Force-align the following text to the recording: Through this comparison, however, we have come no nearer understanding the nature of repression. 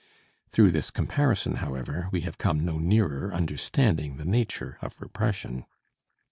Through 0.49 0.71
this 0.71 0.89
comparison, 0.89 1.57
however, 1.57 2.07
we 2.11 2.21
have 2.21 2.39
come 2.39 2.65
no 2.65 2.79
nearer 2.79 3.31
understanding 3.31 4.17
the 4.17 4.25
nature 4.25 4.79
of 4.81 4.99
repression. 4.99 5.63